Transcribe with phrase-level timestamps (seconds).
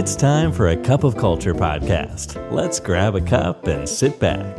[0.00, 2.28] It's time for a cup of culture podcast.
[2.58, 4.52] Let's grab a cup and sit back.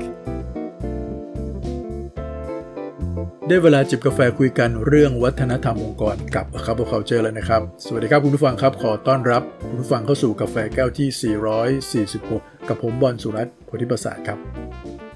[3.48, 14.38] ได้เวลาจิบกาแฟคุยกันเรื่องวัฒนธรรมองค์กรกับ A Cup of Culture แล้วนะครับ สวัสดีครับคุณผู้ฟังครับ ขอต้อนรับคุณผู้ฟังเข้าสู่กาแฟแก้วที่ 446 กับผมบอลสุรัตน์โพธิประสาทครับ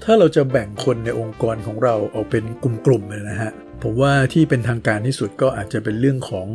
[0.04, 3.52] ถ้าเราจะแบ่งคนในองค์กรของเราออกเป็นกลุ่มๆเลยนะฮะ
[3.82, 6.48] ผมว่าที่เป็นทางการที่สุดก็อาจจะเป็นเรื่องของ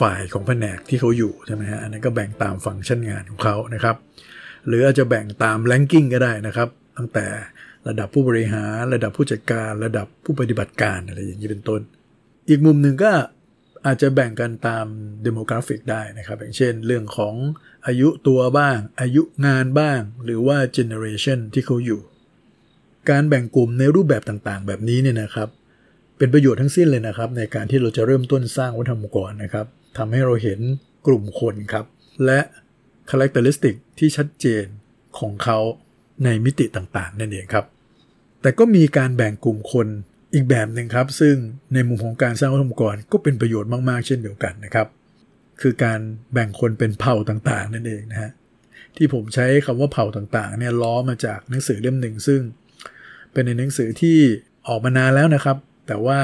[0.00, 3.96] ฝ่ายของแผนกที่เขาอยู่ใช่ไหมฮะอันนั้นก็แบ่งตามฟังก์ชันงานของเขานะครับ
[4.66, 7.26] หรืออาจจะแบ่งตาม ranking ก็ได้นะครับ ตั้งแต่
[7.88, 11.80] ระดับผู้บริหาร ระดับผู้จัดการ ระดับผู้ปฏิบัติการอะไรอย่างนี้เป็นต้น
[12.48, 13.12] อีกมุมหนึ่งก็
[13.86, 14.86] อาจจะแบ่งกันตาม
[15.24, 17.34] ด e โมกราฟิกได้นะครับ อย่างเช่น เรื่องของ
[17.86, 22.00] อายุตัวบ้าง อายุงานบ้าง หรือว่าเจเนอเรชันที่เขาอยู่
[23.10, 25.48] การแบ่งกลุ่มในรูปแบบต่างๆ แบบนี้เนี่ยนะครับ
[26.18, 29.66] เป็นประโยชน์ทั้งสิ้นเลยนะครับ ในการที่เราจะเริ่มต้นสร้างวัฒนธรรมองค์กรนะครับ
[29.98, 30.60] ทำให้เราเห็น
[31.06, 31.84] กลุ่มคนครับ
[32.26, 32.40] และ
[33.10, 34.64] คุณลักษณะที่ชัดเจน
[35.18, 35.58] ของเขา
[36.24, 37.64] ในมิติต่างๆ นั่นเองครับ
[38.42, 39.86] แต่ก็มีการแบ่งกลุ่มคน
[40.34, 41.34] อีกแบบหนึ่งครับ ซึ่ง
[41.74, 44.88] ในมุมของการสร้างวัฒนธรรมองค์กรก็เป็นประโยชน์มากๆ เช่นเดียวกันนะครับ
[45.60, 46.00] คือการ
[46.32, 48.30] แบ่งคนเป็นเผ่าต่างๆ นั่นเองนะฮะ
[48.96, 52.40] ที่ผมใช้คำว่าเผ่าต่างๆ เนี่ยล้อมาจากหนังสือเล่มหนึ่งซึ่ง
[53.32, 54.18] เป็นในหนังสือที่
[54.68, 56.20] ออกมานานแล้วนะครับ แต่ว่า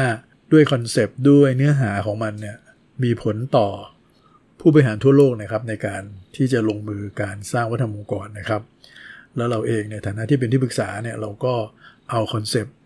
[0.53, 2.57] ด้วยคอนเซปต์ด้วยเนื้อหาของมันเนี่ย
[3.03, 3.69] มีผลต่อ
[4.61, 6.03] ผู้บริหารทั่วโลกนะครับในการ
[6.37, 8.63] ที่จะลงมือการสร้างวัฒนธรรมองค์กรนะครับ
[9.37, 11.55] แล้วเราเองในฐานะที่เป็นที่ปรึกษาเนี่ยเราก็
[12.11, 12.77] เอาคอนเซปต์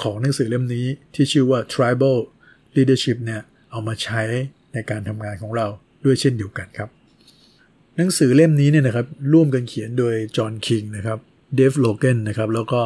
[0.00, 2.18] ของหนังสือเล่มนี้ที่ชื่อว่า tribal
[2.76, 4.22] leadership เนี่ยเอามาใช้
[4.72, 5.66] ในการทำงานของเรา
[6.04, 6.88] ด้วยเช่นเดียวกันครับ
[7.96, 11.18] หนังสือเล่มนี้เนี่ยนะครับร่วมกันเขียนโดยจอห์นคิงนะครับ
[11.54, 12.80] เดฟโลเกนนะครับแล้วก็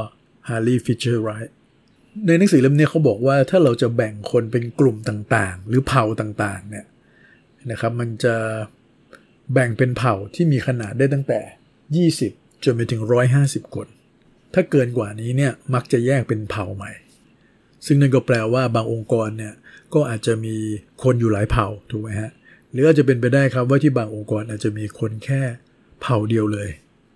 [0.48, 1.54] ฮาร์ลีฟิชเชอร์ไรท์
[2.26, 6.86] ในหนังสือเล่มนี้เขาบอกว่าถ้าเราจะแบ่งคนเป็นกลุ่มต่างๆ หรือเผ่าต่างๆ เนี่ย
[7.70, 8.34] นะครับมันจะ
[9.52, 11.40] แบ่งเป็นเผ่าที่มีขนาดได้ตั้งแต่
[12.20, 13.02] 20 จนไปถึง
[13.38, 13.86] 150 คน
[14.54, 16.92] ถ้าเกินกว่านี้เนี่ยมักจะแยกเป็นเผ่าใหม่
[17.86, 19.54] ซึ่งนั่นก็แปลว่าบางองค์กรเนี่ย
[19.94, 20.56] ก็อาจจะมี
[21.02, 22.30] คนอยู่หลายเผ่าถูกไหมฮะ
[22.72, 25.42] หรืออาจจะเป็นไปได้ครับว่าที่บางองค์กรอาจจะมีคนแค่
[26.02, 26.68] เผ่าเดียวเลย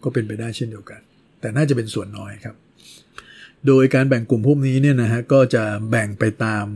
[0.03, 1.01] ก็เป็นไปได้เช่นเดียวกัน
[1.41, 2.57] แต่น่าจะเป็นส่วนน้อยครับ
[3.67, 6.67] โดยการแบ่งกลุ่มพวกนี้เนี่ยนะฮะก็จะแบ่งไปตาม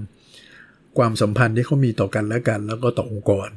[0.99, 3.49] ความสัมพันธ์ที่เขามีต่อกันและกัน แล้วก็ต่อองค์กร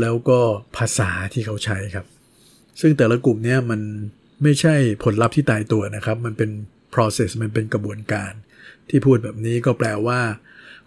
[0.00, 0.40] แล้วก็
[0.76, 2.06] ภาษาที่เขาใช้ครับ
[2.80, 3.80] ซึ่งแต่ละกลุ่มเนี่ยมัน
[4.42, 4.74] ไม่ใช่
[5.04, 6.50] ผลลัพธ์ที่ตายตัวนะครับ มันเป็น
[6.94, 8.32] process มันเป็นกระบวนการ
[8.88, 10.20] ที่พูดแบบนี้ก็แปลว่า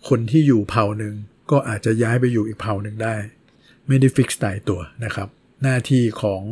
[0.09, 1.16] คนที่อยู่เผ่าหนึ่ง
[1.52, 3.16] ก็อาจจะย้ายไปอยู่อีกเผ่าหนึ่งได้
[3.88, 5.28] ไม่ได้ฟิกตายตัวนะครับ
[5.63, 6.44] หน้าที่ของ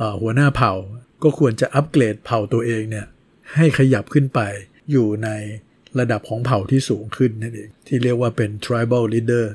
[0.00, 0.72] อหัวหน้าเผ่า
[1.22, 3.06] ก็ควรจะอัปเกรดเผ่าตัวเองเนี่ย
[3.54, 4.40] ให้ขยับขึ้นไป
[4.90, 5.28] อยู่ใน
[5.98, 9.46] ระดับของเผ่าที่สูงขึ้นนั่นเองที่เรียกว่าเป็น tribal leader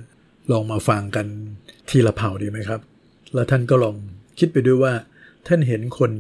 [0.52, 1.28] ลองมาฟังกัน
[1.90, 2.81] ทีละเผ่าดีไหมครับ
[3.34, 3.96] แล้วท่านก็ลอง
[4.40, 4.94] คิดไปด้วยว่า
[5.47, 6.12] ท่านเห็นคน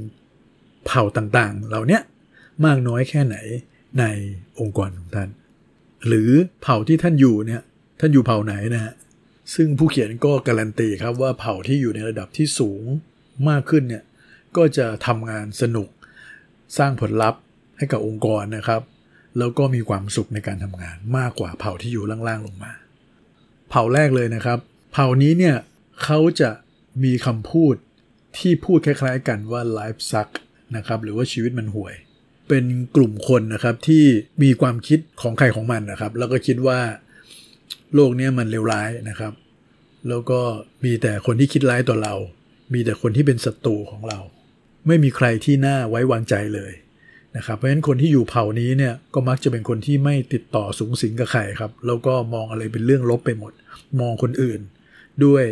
[0.85, 1.99] เผ่าต่างๆ เหล่านี้
[2.65, 3.37] มากน้อยแค่ไหน
[3.99, 4.03] ใน
[4.59, 5.29] องค์กรของท่าน
[6.07, 7.61] หรือเผ่าที่ท่านอยู่เนี่ย
[7.99, 8.93] ท่านอยู่เผ่าไหนนะฮะ
[9.55, 12.81] ซึ่งผู้เขียนก็การันตีครับว่าเผ่าที่อยู่ในระดับที่สูง
[13.49, 14.03] มากขึ้นเนี่ย
[14.57, 15.89] ก็จะทำงานสนุก
[16.77, 17.41] สร้างผลลัพธ์
[17.81, 18.81] ให้กับองค์กรนะครับ
[19.37, 22.73] แล้วก็มีความสุขในการทำงานมากกว่าเผ่าที่อยู่ล่างๆลงมา
[23.69, 24.59] เผ่าแรกเลยนะครับ
[24.93, 25.55] เผ่านี้เนี่ย
[26.03, 26.49] เขาจะ
[27.03, 27.75] มีคำพูด
[28.37, 30.29] ที่พูดคล้ายๆกันว่า life suck
[30.75, 31.93] นะครับหรือว่าชีวิตมันห่วย
[32.49, 32.65] เป็น
[32.95, 34.03] กลุ่มคนนะครับที่
[34.43, 36.79] มีความคิดของใครของมันนะครับ แล้วก็คิดว่า
[37.95, 39.33] โลกนี้มันเลวร้ายนะครับ
[40.09, 40.41] แล้วก็
[40.85, 42.15] มีแต่คนที่คิดร้ายต่อเรา
[42.73, 44.19] มีแต่คนที่เป็นศัตรูของเรา
[44.87, 46.71] ไม่มีใครที่น่าไว้วางใจเลย
[47.37, 53.51] นะครับเพราะฉะนั้นคนที่อยู่เผ่านี้เนี่ยก็มักจะเป็นคนที่ไม่ติดต่อสูงสิงกับใครครับ แล้วก็มองอะไรเป็นเรื่องลบไปหมด
[54.01, 54.59] มองคนอื่น
[55.25, 55.43] ด้วย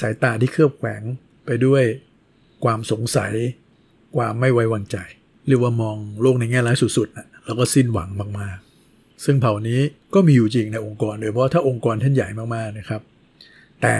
[0.00, 1.02] สายตาที่เครือบแฝง
[1.46, 1.82] ไปด้วย
[2.64, 3.32] ความสงสัย
[4.16, 4.96] ความไม่ไว้วางใจ
[5.46, 8.08] หรือว่ามองโลกในแง่ร้ายสุดๆนะแล้วก็สิ้นหวัง
[8.40, 9.80] มากๆ ซึ่งเผ่านี้
[10.14, 13.02] ก็มีอยู่จริงในองค์กรโดยเฉพาะถ้าองค์กรท่านใหญ่มากๆนะครับ
[13.82, 13.96] แต่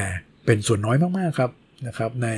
[0.47, 1.51] เป็นส่วนน้อยมากๆครับ
[1.87, 2.29] นะครับ ใน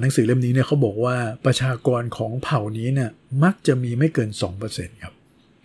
[0.00, 1.16] หนังสือเล่มนี้เนี่ยเขาบอกว่า
[1.46, 3.10] ประชากรของเผ่านี้เนี่ย
[3.44, 4.30] มักจะมีไม่เกิน
[4.66, 5.14] 2%ครับ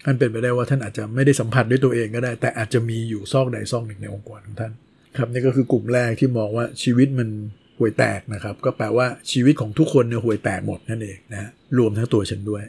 [0.05, 4.71] ท่านเป็นไปได้ว่าท่านอาจจะไม่ได้สัมผัสด้วยตัวเองก็ได้ แต่อาจจะมีอยู่ซอกใดซอกหนึ่งในองค์กรของท่าน
[5.17, 7.29] ครับนี่ก็คือกลุ่มแรกที่มองว่าชีวิตมัน
[7.77, 12.63] ห่วยแตกนะครับ ก็แปลว่าชีวิตของทุกคนเนี่ยห่วยแตกหมดนั่นเองนะรวมทั้งตัวฉันด้วย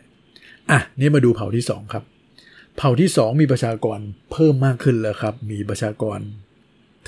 [0.70, 2.04] อะนี่มาดูเผ่าที่2ครับ
[2.76, 3.98] เผ่าที่ 2 มีประชากร
[4.32, 6.18] เพิ่มมากขึ้นแล้วครับ มีประชากร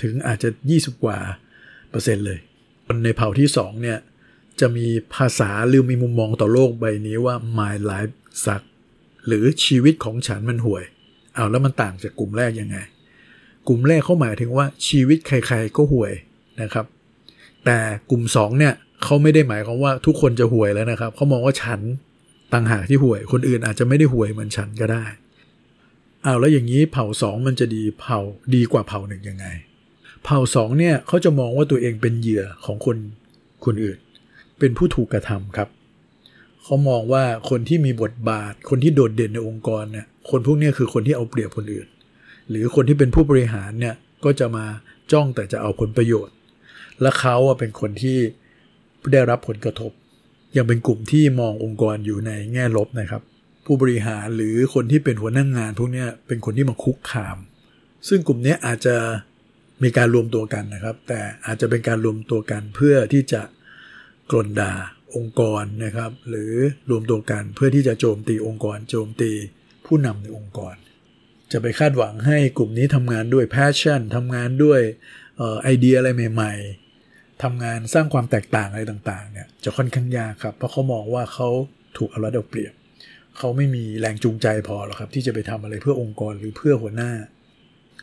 [0.02, 1.18] ถึงอาจจะ 20 กว่า
[1.90, 2.38] เปอร์เซ็นต์เลย
[2.86, 3.98] คนในเผ่าที่2เนี่ย
[4.60, 8.14] จะมีภาษาหรือมีมุมมองต่อโลกใบนี้ว่า my life
[8.44, 8.62] suck
[9.26, 10.84] หรือชีวิตของฉันมันห่วย
[11.34, 12.76] เอาแล้วมันต่างจากกลุ่มแรกยังไง
[13.68, 16.12] กลุ่มแรกเขาหมายถึงว่าชีวิตใครๆก็ห่วย
[16.62, 16.86] นะครับ
[17.64, 17.78] แต่
[18.10, 21.80] กลุ่ม2เนี่ยเขาไม่ได้หมายความว่าทุกคนจะห่วยแล้วนะครับเขามองว่าฉัน
[22.52, 25.04] ต่างหากที่ห่วย คนอื่นอาจจะไม่ได้ห่วยเหมือนฉันก็ได้
[26.22, 28.18] เอาแล้วอย่างนี้เผ่าสองมันจะดีเผ่า
[28.54, 29.46] ดีกว่าเผ่าหนึ่งยังไง
[30.24, 32.96] เผ่าสองเนี่ยเขาจะมองว่าตัวเองเป็นเหยื่อของคน
[33.64, 33.98] คนอื่น
[34.60, 35.68] เป็นผู้ถูกกระทำครับ
[36.62, 41.86] เขามองว่าคนที่มีบทบาท คนที่โดดเด่นในองค์กรเนี่ยคนพวกนี้คือคนที่เอาเปรียบคนอื่น
[42.50, 44.66] หรือคนที่เป็นผู้บริหารเนี่ยก็จะมา
[45.12, 46.34] จ้องแต่จะเอาผลประโยชน์
[47.00, 48.18] และเขาเป็นคนที่
[49.12, 49.92] ได้รับผลกระทบ
[50.56, 53.22] ยังเป็นกลุ่มที่มององค์กรอยู่ในแง่ลบนะครับ
[53.66, 57.36] ผู้บริหารหรือคนที่เป็นหัวหน้างงาน พวกนี้เป็นคนที่มาคุกคาม
[58.08, 58.96] ซึ่งกลุ่มนี้อาจจะ
[59.82, 63.42] มีการรวมตัวกันนะครับ แต่อาจจะเป็นการรวมตัวกันเพื่อที่จะ
[64.32, 64.74] กลนด่า
[65.16, 66.52] องค์กรนะครับ หรือ
[66.90, 69.30] รวมตัวกันเพื่อที่จะโจมตีองค์กร โจมตี
[69.86, 70.74] ผู้นำในองค์กร
[71.52, 74.80] จะไปคาดหวังให้กลุ่มนี้ทำงานด้วย passion ทำงานด้วย
[75.62, 76.52] ไอเดียอะไรใหม่
[76.98, 81.48] ๆทำงานสร้างความแตกต่างอะไรต่างๆเนี่ยจะค่อนข้างยากครับ เพราะเขามองว่าเขา
[81.96, 82.72] ถูกเอารัดเอาเปรียบ
[83.38, 87.12] เขาไม่มีแรงจูงใจพอหรอกครับ ที่จะไปทำอะไรเพื่อองค์กรหรือเพื่อหัวหน้า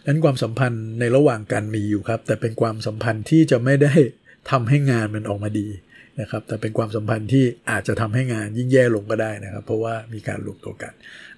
[0.08, 3.94] นั้นความสัมพันธ์ในระหว่างกันมีอยู่ครับ แต่เป็นความสัมพันธ์ที่จะไม่ได้
[4.52, 5.68] ทำให้งานมันออกมาดี
[6.22, 10.94] นะครับแต่เป็นความสัมพันธ์ที่อาจจะทำให้งานยิ่งแย่ลงก็ได้นะครับ เพราะว่ามีการรวมตัวกัน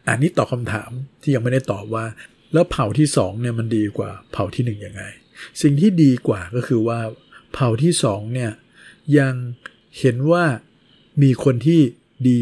[0.08, 0.92] อันนี้ตอบคาถาม
[1.22, 2.06] ที่ยังไม่ได้ตอบว่า
[2.54, 5.04] แล้วเผ่าที่2เนี่ยมันดีกว่าเผ่าที่1ยังไง
[5.62, 7.00] สิ่งที่ดีกว่าก็คือว่า
[7.54, 8.52] เผ่าที่2เนี่ย
[9.18, 9.34] ยัง
[10.00, 10.44] เห็นว่า
[11.24, 11.82] มีคนที่
[12.30, 12.42] ดี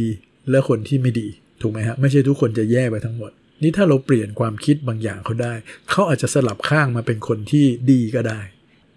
[0.49, 1.27] และคนที่ไม่ดี
[1.61, 3.31] ถูกไหมฮะไม่ใช่ทุกคนจะแย่ไปทั้งหมด
[3.63, 5.53] นี่ถ้าเราเปลี่ยนความคิดบางอย่างเขาได้
[5.89, 8.39] เขาอาจจะสลับข้างมาเป็นคนที่ดีก็ได้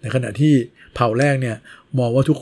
[0.01, 0.53] ในขณะที่
[0.95, 1.55] เผ่าแรกเนี่ย
[1.99, 2.37] มองว่าทุก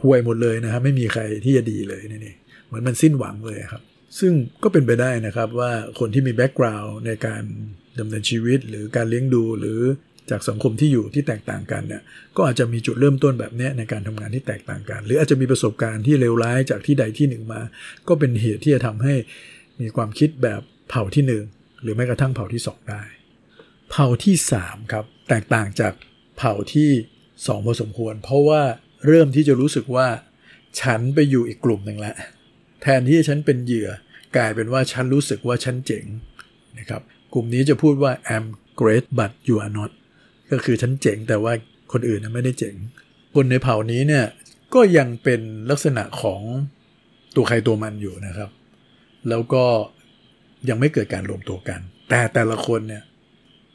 [0.00, 2.34] ห่วยหมดเลยนะครับไม่มีใครที่จะดีเลยนี่
[2.66, 3.82] เหมือนมันสิ้นหวังเลยครับ
[4.18, 7.42] ซึ่งก็เป็นไปได้นะครับว่าคนที่มีแบ็กกราวน์ในการ
[7.98, 9.80] ดำเนินชีวิต หรือการเลี้ยงดูหรือ
[10.30, 12.02] จากสังคมที่อยู่ที่แตกต่างกันเนี่ย
[12.36, 17.60] ก็อาจจะมีจุดเริ่มต้นแบบนี้ในการทำงานที่แตกต่างกัน หรืออาจจะมีประสบการณ์ที่เลวร้ายจากที่ใดที่หนึ่งมา
[18.08, 19.14] ก็เป็นเหตุที่จะทำให้
[19.80, 20.60] มีความคิดแบบ
[20.90, 21.44] เผ่าที่หนึ่ง
[21.82, 23.02] หรือแม้กระทั่งเผ่าที่สองได้
[23.90, 25.92] เผ่าที่สามครับแตกต่างจาก
[26.38, 26.90] เผ่าที่
[27.46, 28.62] สองพอสมควร เพราะว่า
[29.06, 30.08] เริ่มที่จะรู้สึกว่า
[30.80, 32.16] ฉันไปอยู่อีกกลุ่มหนึ่งแล้ว
[32.82, 33.90] แทนที่ฉันเป็นเหยื่อ
[34.36, 36.04] กลายเป็นว่าฉันรู้สึกว่าฉันเจ๋ง
[36.78, 37.02] นะครับ
[37.34, 38.46] กลุ่มนี้จะพูดว่า I'm
[38.80, 39.90] great but you are not
[40.50, 41.52] ก็คือฉันเจ๋งแต่ว่า
[41.92, 42.74] คนอื่นไม่ได้เจ๋ง
[43.34, 44.24] คนในเผ่านี้เนี่ย
[44.74, 45.40] ก็ยังเป็น
[45.70, 46.40] ลักษณะของ
[47.36, 48.50] ตัวใครตัวมันอยู่นะครับ
[49.28, 49.64] แล้วก็
[50.68, 53.02] ยังไม่เกิดการรวมตัวกัน แต่แต่ละคนเนี่ย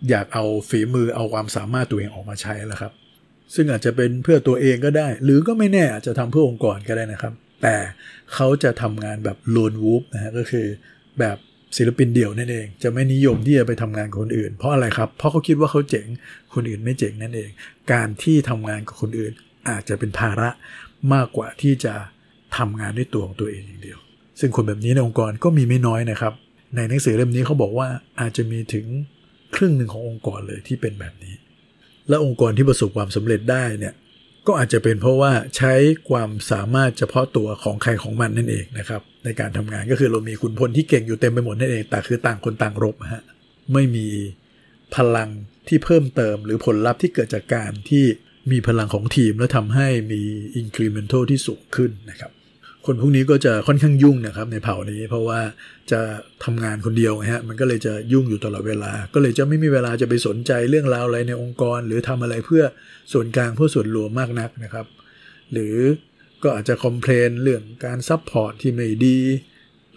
[0.10, 2.94] อยากเอาฝีมือเอาความสามารถตัวเองออกมาใช้แล้วครับ
[3.56, 7.76] ซึ่งอาจจะเป็นเพื่อตัวเองก็ได้ หรือก็ไม่แน่อาจจะทำเพื่อองค์กรก็ได้นะครับ แต่
[8.34, 10.66] เขาจะทำงานแบบโลนวูฟนะฮะก็คือ
[11.20, 11.38] แบบ
[11.78, 16.08] ศิลปินเดี่ยวนั่นเอง จะไม่นิยมที่จะไปทำงานกับคนอื่น เพราะอะไรครับ เพราะเขาคิดว่าเขาเจ๋ง
[16.54, 17.50] คนอื่นไม่เจ๋งนั่นเอง
[17.92, 19.34] การที่ทำงานกับคนอื่น
[19.70, 20.50] อาจจะเป็นภาระ
[21.14, 21.94] มากกว่าที่จะ
[22.58, 24.00] ทำงานด้วยตัวของตัวเองอย่างเดียว
[24.40, 26.34] ซึ่งคนแบบนี้ในองค์กรก็มีไม่น้อยนะครับ
[26.76, 27.88] ในหนังสือเล่มนี้เขาบอกว่า
[28.20, 28.86] อาจจะมีถึง
[29.56, 31.36] ครึ่งหนึ่งขององค์กรเลยที่เป็นแบบนี้
[32.10, 33.94] และองค์กรที่ประสบความสำเร็จได้เนี่ย
[34.48, 35.74] ก็อาจจะเป็นเพราะว่าใช้
[36.10, 43.24] ความสามารถเฉพาะตัวของใครของมันนั่นเองนะครับ ในการทำงานก็คือเรามีคุณพลที่เก่งอยู่เต็มไปหมดนั่นเองแต่คือต่างคนต่างรบฮะ
[43.74, 44.08] ไม่มี
[44.96, 45.30] พลัง
[45.68, 48.06] ที่เพิ่มเติมหรือผลลัพธ์ที่เกิดจากการที่
[48.52, 50.22] มีพลังของทีมแล้วทำให้มี
[50.62, 52.32] incremental ที่สูงขึ้นนะครับ
[52.86, 55.40] คนพวกนี้ก็จะค่อนข้างยุ่งนะครับในเผ่านี้ เพราะว่า
[55.92, 56.02] จะ
[56.44, 62.64] ทำงานคนเดียวฮะมันก็เลยจะยุ่งอยู่ตลอดเวลา ก็เลยจะไม่มีเวลาจะไปสนใจเรื่องราวอะไรในองค์กร หรือทำอะไรเพื่อ
[63.14, 64.86] ส่วนกลางเพื่อส่วนรวมมากนักนะครับ
[65.52, 65.76] หรือ
[66.44, 69.18] ก็อาจจะ complain เรื่องการ support ที่ไม่ดี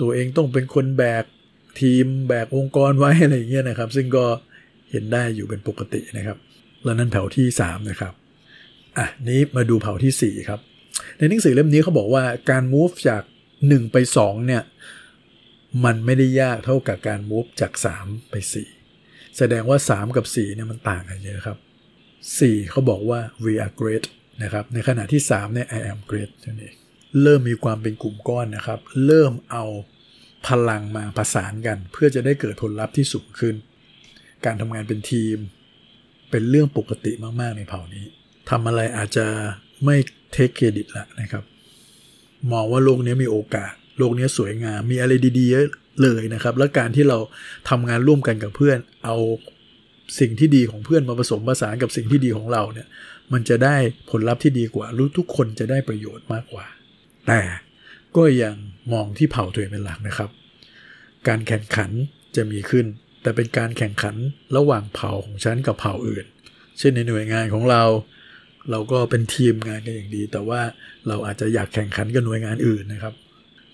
[0.01, 1.25] ตัวเองต้องเป็นคนแบก
[1.81, 4.27] ทีมแบกองค์กรไว้อะไรอย่างเงี้ยนะครับ ซึ่งก็
[4.91, 6.39] เห็นได้อยู่เป็นปกตินะครับ
[6.85, 8.13] แล้วนั่นเผ่าที่3นะครับ
[8.99, 10.61] อะนี้มาดูเผ่าที่4ครับ
[11.19, 13.23] ในหนังสือเล่มนี้เขาบอกว่าการ move จาก
[13.57, 14.63] 1 ไป 2 เนี่ย
[15.85, 17.73] มันไม่ได้ยากเท่ากับการ move จาก
[18.03, 18.35] 3 ไป
[18.83, 21.59] 4 แสดงว่า 3 กับ 4 เนี่ยมันต่างกันเยอะครับ
[22.15, 24.05] 4 เขาบอกว่า we are great
[24.43, 26.75] นะครับ ในขณะที่ 3 เนี่ย I am great นั่นเอง
[27.23, 29.65] เริ่มมีความเป็นกลุ่มก้อนนะครับ เริ่มเอา
[30.49, 33.55] พลังมาประสานกัน เพื่อจะได้เกิดผลลัพธ์ที่สูงขึ้น
[34.45, 35.37] การทำงานเป็นทีม
[36.31, 38.05] เป็นเรื่องปกติมาก ๆ ในเผ่านี้
[38.51, 39.27] ทำอะไรอาจจะ
[39.85, 39.97] ไม่
[40.33, 41.45] เทคเครดิตละนะครับ
[42.53, 47.19] มองว่าโลกนี้มีโอกาส โลกนี้สวยงาม มีอะไรดีๆเลยนะครับ และการที่เรา
[47.69, 49.17] ทำงานร่วมกันกับเพื่อน เอา
[50.21, 52.87] สิ่งที่ดีของเพื่อนมาผสมผสานกับสิ่งที่ดีของเราเนี่ย
[53.33, 53.77] มันจะได้
[54.11, 56.67] ผลลัพธ์ที่ดีกว่า รู้ทุกคนจะได้ประโยชน์มากกว่า
[57.27, 57.41] แต่
[58.17, 58.55] ก็ยัง
[58.93, 60.31] มองที่เผ่าตัวเองเป็นหลักนะครับ
[61.29, 61.91] การแข่งขัน
[62.37, 62.87] จะมีขึ้น
[63.23, 64.17] แต่เป็นการแข่งขัน
[64.57, 66.27] ระหว่างเผ่าของฉันกับเผ่าอื่น
[66.79, 67.83] เช่นในหน่วยงานของเรา
[68.71, 70.61] เราก็เป็นทีมงานกันอย่างดี แต่ว่า
[71.09, 73.15] เราอาจจะอยากแข่งขันกับหน่วยงานอื่นนะครับ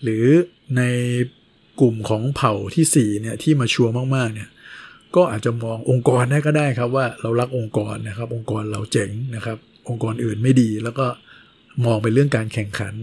[0.02, 0.24] หรือ
[0.76, 0.82] ใน
[1.80, 4.48] กลุ่มของเผ่าที่4เนี่ยที่มาชัวร์มากๆเนี่ย
[5.16, 9.56] ก็อาจจะมององค์กรได้ก็ได้ครับว่าเรารักองค์กรนะครับ องค์กรเราเจ๋งนะครับ
[9.88, 11.06] องค์กรอื่นไม่ดี แล้วก็
[11.86, 12.94] มองเป็นเรื่องการแข่งขัน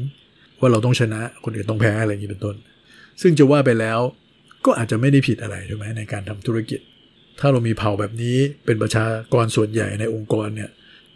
[0.60, 2.55] ว่าเราต้องชนะคนอื่นต้องแพ้อะไรอย่างนี้เป็นต้น
[3.22, 4.00] ซึ่งจะว่าไปแล้ว
[4.65, 6.79] ก็อาจจะไม่ได้ผิดอะไรถูกไหมในการทำธุรกิจ
[7.39, 10.69] ถ้าเรามีเผ่าแบบนี้เป็นประชากรส่วนใหญ่ในองค์กรเนี่ย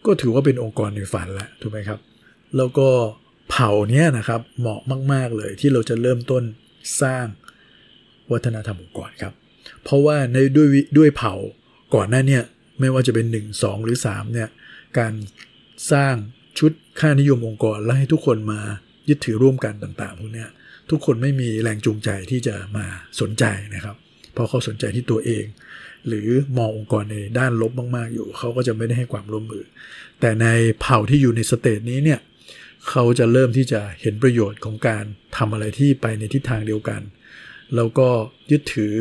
[0.05, 2.00] ก็ถือว่าเป็นองค์กรในฝันแล้วถูกไหมครับ
[2.57, 2.89] แล้วก็
[3.50, 4.81] เผ่าเนี้ยนะครับเหมาะ
[5.13, 6.43] มาก ๆ เลยที่เราจะเริ่มต้น
[7.01, 7.25] สร้าง
[8.31, 9.33] วัฒนธรรมองค์กรครับ
[9.83, 10.67] เพราะว่าในด้วย
[10.98, 11.33] ด้วยเผ่า
[11.95, 12.43] ก่อนหน้าเนี่ย
[12.79, 14.50] ไม่ว่าจะเป็น 1 2 หรือ3เนี่ย
[15.00, 15.13] การ
[15.91, 16.15] สร้าง
[16.60, 18.60] ชุดค่านิยมองค์กรและให้ทุกคนมา
[19.10, 20.45] ยึดถือร่วมกันต่างๆพวกนี้
[20.89, 22.86] ทุกคนไม่มีแรงจูงใจที่จะมา
[23.22, 23.43] สนใจ
[23.75, 23.95] นะครับ
[24.33, 25.43] เพราะเขาสนใจที่ตัวเอง
[26.07, 29.65] หรือมององค์กรในด้านลบมาก ๆ อยู่ เขาก็จะไม่ได้ให้ความร่วมมือ
[30.19, 30.48] แต่ใน
[30.81, 32.19] เผ่าที่อยู่ในสเตจนี้เนี่ย
[32.89, 35.03] เขาจะเริ่มที่จะเห็นประโยชน์ของการ
[35.38, 37.01] ทำอะไรที่ไปในทิศทางเดียวกัน
[37.75, 38.10] แล้วก็
[38.51, 38.95] ยึดถือ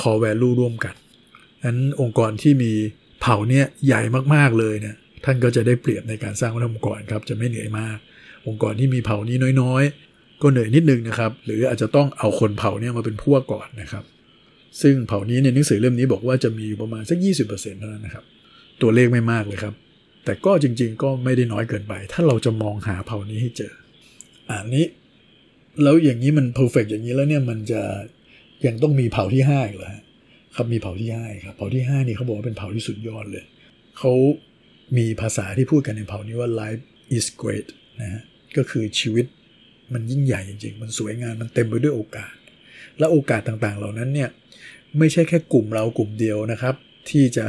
[0.00, 0.94] core value ร่วมกัน
[1.64, 2.72] นั้นองค์กรที่มี
[3.20, 4.00] เผ่าเนี่ยใหญ่
[4.34, 7.96] มากๆเลยเนี่ยท่านก็จะได้เปรียบในการสร้างวัฒนธรรมองค์กรครับจะไม่เหนื่อยมาก
[8.48, 14.04] องค์กรที่มีเผ่านี้น้อยๆ ก็เหนื่อยนิดนึงนะครับ หรืออาจจะต้องเอาคนเผ่าเนี่ยมาเป็นพวกก่อนนะครับ
[14.82, 18.24] ซึ่งเผ่านี้ในหนังสือเล่มนี้บอกว่าจะมีอยู่ประมาณสัก 20%เท่านั้นนะครับ
[18.82, 19.74] ตัวเลขไม่มากเลยครับ
[20.24, 23.72] แต่ก็จริงๆ ก็ไม่ได้น้อยเกินไป ถ้าเราจะมองหาเผ่านี้ให้เจอ
[24.50, 24.86] อันนี้
[25.82, 27.82] แล้วอย่างนี้มันเพอร์เฟกอย่างนี้แล้วเนี่ยมันจะ
[28.66, 29.90] ยังต้องมีเผ่าที่ห้าอีกเหรอ
[30.56, 33.44] ครับมีเผ่าที่ห้าครับเผ่าที่ห้านี่เขาบอกว่าเป็นเผ่าที่สุดยอดเลย
[33.98, 34.12] เขา
[34.96, 36.82] มีภาษาที่พูดกันในเผ่านี้ว่า life
[37.16, 37.66] is great
[38.00, 38.22] นะฮะ
[38.56, 39.26] ก็คือชีวิต
[39.92, 42.34] มันยิ่งใหญ่จริงๆ มันสวยงามมันเต็มไปด้วยโอกาส
[42.98, 44.30] และโอกาสต่างๆ เหล่านั้นเนี่ย
[44.98, 46.74] ไม่ใช่แค่กลุ่มเรากลุ่มเดียวนะครับ
[47.10, 47.46] ที่จะ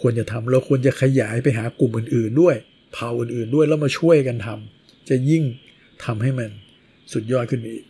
[0.00, 2.56] ควรจะทำเราควรจะขยายไปหากลุ่มอื่น ๆ ด้วย
[2.92, 5.44] เผ่าอื่น ๆ ด้วยแล้วมาช่วยกันทำจะยิ่ง
[6.04, 6.50] ทำให้มัน
[7.12, 7.82] สุดยอดขึ้นอีก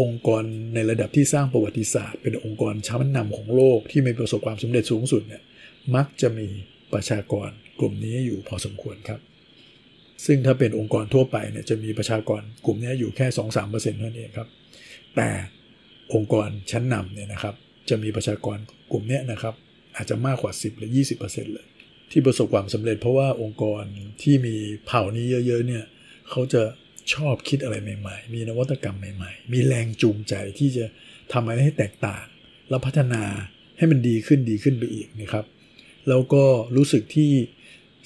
[0.00, 0.42] องค์กร
[0.74, 5.42] ในระดับที่สร้างประวัติศาสตร์ เป็นองค์กรชั้นนำของโลกที่มีประสบความสำเร็จสูงสุดเนี่ย
[5.94, 6.46] มักจะมี
[6.92, 7.48] ประชากร
[7.80, 9.20] กลุ่มนี้อยู่พอสมควรครับ
[10.26, 14.48] ซึ่งถ้าเป็นองค์กรทั่วไปเนี่ยจะมีประชากรกลุ่มนี้อยู่แค่ 2-3%เท่านั้นเองครับ
[15.16, 15.28] แต่
[16.14, 17.54] องค์กรชั้นนำเนี่ยนะครับ
[17.88, 18.58] จะมีประชากร
[18.92, 19.54] กลุ่มนี้นะครับ
[19.96, 20.90] อาจจะมากกว่า 10 หรือ
[21.22, 21.66] 20%เลย
[22.10, 23.82] ที่ประสบความสำเร็จเพราะว่าองค์กร
[24.22, 25.84] ที่มีเผ่านี้เยอะๆเนี่ย
[26.30, 26.62] เขาจะ
[27.14, 30.84] ชอบคิดอะไรใหม่ๆ มีนวัตกรรมใหม่ ๆ มีแรงจูงใจที่จะ
[31.32, 32.24] ทำอะไรให้แตกต่าง
[32.68, 33.22] แล้วพัฒนา
[33.78, 35.44] ให้มันดีขึ้นดีขึ้นไปอีกนะครับ
[36.08, 36.44] แล้วก็
[36.76, 37.30] รู้สึกที่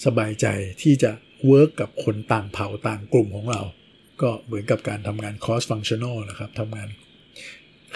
[0.07, 0.47] สบายใจ
[0.83, 1.11] ที่จะ
[1.47, 3.63] work กับคนต่างเผ่าต่างกลุ่มของเรา
[4.23, 6.89] ก็เหมือนกับการทำงาน cross functional นะครับทำงาน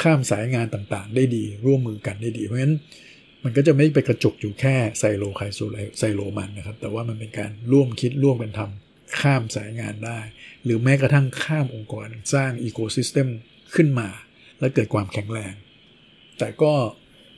[0.03, 2.77] ข้ามสายงานต่างๆ ได้ดีร่วมมือกันได้ดี เพราะฉะนั้น
[3.45, 5.45] มันก็จะไม่ไปกระจุกอยู่แค่ไซโลใคร
[5.99, 10.21] ไซโลมันนะครับ แต่ว่ามันเป็นการร่วมคิดร่วมกันทำข้ามสายงานได้
[10.65, 13.27] หรือแม้กระทั่งข้ามองค์กรสร้าง ecosystem
[13.75, 14.09] ขึ้นมา
[14.59, 15.55] และเกิดความแข็งแรง
[16.39, 16.75] แต่ก็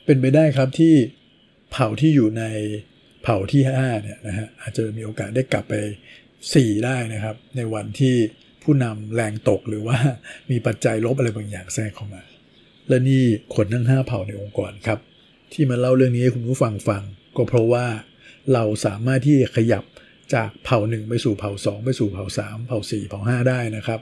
[0.05, 0.93] เป็นไปได้ครับที่
[1.71, 2.43] เผ่าที่อยู่ใน
[3.23, 5.73] เผ่าที่5เนี่ยนะฮะอาจจะมีโอกาสได้กลับไป
[6.31, 8.15] 4 ได้นะครับ ในวันที่
[8.63, 9.97] ผู้นำแรงตกหรือว่า
[10.51, 12.21] มีปัจจัยลบอะไรบางอย่างแทรกเข้ามา
[12.89, 13.23] และนี่
[13.55, 14.99] คนทั้ง5เผ่าในองค์กรครับ
[15.53, 17.03] ที่มาเล่าเรื่องนี้ให้คุณผู้ฟังฟัง
[17.37, 17.85] ก็เพราะว่า
[18.53, 19.83] เราสามารถที่จะขยับ
[20.33, 23.99] จากเผ่าหนึ่งไปสู่เผ่าสองไปสู่เผ่าสามเผ่าสี่เผ่าห้าได้นะครับ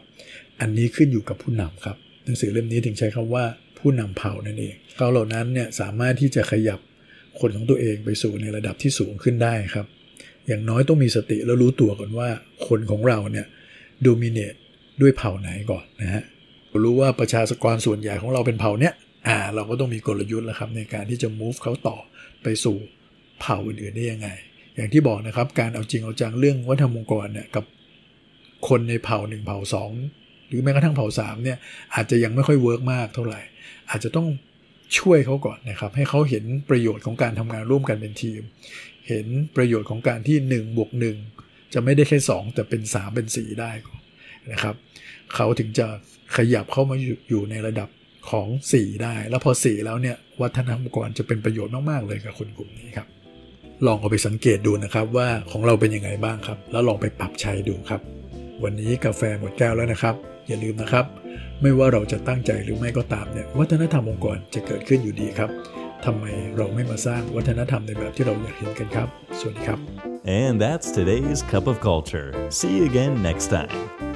[0.62, 3.46] อันนี้ขึ้นอยู่กับผู้นำครับ หนังสือเล่มนี้ถึงใช้คำว่า
[3.80, 6.80] ผู้นำเผ่านั่นเองเขาเหล่านั้นเนี่ยสามารถที่จะขยับ
[7.40, 9.86] คนของตัวเองไปสู่ในระดับที่สูงขึ้นได้ครับ
[10.48, 12.30] อย่างน้อยต้องมีสติแล้วรู้ตัวก่อนว่า
[12.68, 13.46] คนของเราเนี่ย
[14.06, 14.56] ดูมิเนต
[15.02, 16.24] ด้วยเผ่าไหนก่อนนะฮะ
[16.84, 18.94] รู้ว่าประชากรส่วนใหญ่ของเราเป็นเผ่าเนี้ย
[19.28, 21.98] อ่าเราก็ต้องมีกลยุทธ์แล้วครับในการที่จะ move เขาต่อ
[22.44, 22.78] ไปสู่
[23.40, 24.30] เผ่าอื่นๆได้ยังไง
[24.76, 27.66] อย่างที่บอกนะครับการเอาจริงเอาจังเรื่องวัฒนธรรมองค์กรเนี่ยกับ
[28.68, 29.92] คนในเผ่าหนึ่งเผ่าสอง
[30.48, 31.58] หรือแม้กระทั่งเผ่าสามเนี่ย
[31.96, 33.42] อาจจะยังไม่ค่อย work มากเท่าไหร่
[33.90, 34.28] อาจจะต้อง
[34.98, 38.42] ช่วยเขาก่อนนะครับ ให้เขาเห็นประโยชน์ของการทำงานร่วมกันเป็นทีม
[39.08, 41.04] เห็นประโยชน์ของการที่1บวก1
[41.74, 43.72] จะไม่ได้แค่ 2 แต่เป็น 3 เป็น 4 ได้
[44.52, 44.76] นะครับ
[45.36, 45.88] เขาถึงจะ
[46.36, 46.96] ขยับเข้ามา
[47.30, 47.90] อยู่ในระดับ
[48.30, 53.08] ของ4ได้ แล้วพอ4แล้วเนี่ยวัฒนธรรมองค์กรจะเป็นประโยชน์มาก ๆ เลยกับคนกลุ่มนี้ครับ
[53.86, 58.02] ลองเอาไปสังเกตดูนะครับว่าของเราเป็นยังไงบ้างครับ แล้วลองไปปรับใช้ดูครับ
[58.64, 60.16] วันนี้กาแฟหมดแก้วแล้วนะครับ
[60.48, 61.06] อย่าลืมนะครับ
[61.62, 65.50] ไม่ว่าเราจะตั้งใจหรือไม่ก็ตามเนี่ยวัฒนธรรมองค์กรจะเกิดขึ้นอยู่ดีครับ
[66.06, 66.26] ทำไม
[66.58, 69.08] เราไม่มาสร้างวัฒนธรรมในแบบที่เราอยากเห็นกันครับ
[69.40, 69.80] สวัสดีครับ
[70.42, 72.30] And that's today's cup of culture.
[72.58, 74.13] See you again next time.